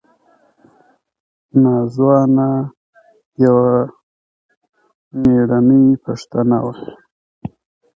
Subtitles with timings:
[1.61, 2.49] نازو انا
[3.43, 3.73] یوه
[5.21, 6.73] مېړنۍ پښتنه وه.